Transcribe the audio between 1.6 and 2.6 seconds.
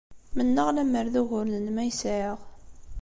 ay sɛiɣ.